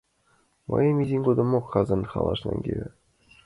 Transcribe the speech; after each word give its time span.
Мӹньым 0.69 0.97
изиэм 1.03 1.21
годымок 1.27 1.65
Хазан 1.71 2.01
халаш 2.11 2.39
нӓнгевы. 2.45 2.87